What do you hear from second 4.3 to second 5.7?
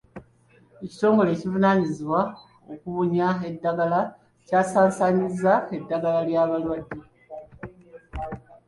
kyasaasaanyizza